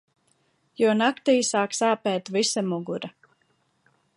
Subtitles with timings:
[0.81, 3.13] Jo naktī sāk sāpēt visa mugura.